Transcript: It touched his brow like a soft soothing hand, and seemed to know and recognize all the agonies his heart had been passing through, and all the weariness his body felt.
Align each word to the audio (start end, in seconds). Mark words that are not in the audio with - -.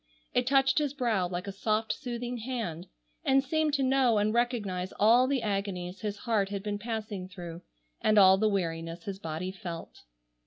It 0.33 0.47
touched 0.47 0.79
his 0.79 0.95
brow 0.95 1.27
like 1.27 1.45
a 1.45 1.51
soft 1.51 1.93
soothing 1.93 2.37
hand, 2.37 2.87
and 3.23 3.43
seemed 3.43 3.75
to 3.75 3.83
know 3.83 4.17
and 4.17 4.33
recognize 4.33 4.93
all 4.93 5.27
the 5.27 5.43
agonies 5.43 6.01
his 6.01 6.17
heart 6.25 6.49
had 6.49 6.63
been 6.63 6.79
passing 6.79 7.29
through, 7.29 7.61
and 8.01 8.17
all 8.17 8.39
the 8.39 8.49
weariness 8.49 9.03
his 9.03 9.19
body 9.19 9.51
felt. 9.51 10.01